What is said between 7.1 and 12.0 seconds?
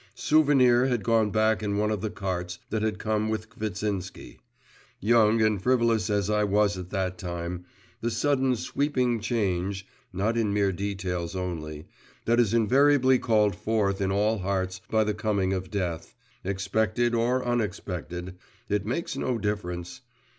time, the sudden sweeping change (not in mere details only)